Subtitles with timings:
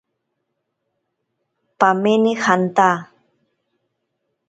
[1.79, 2.89] Pamene janta.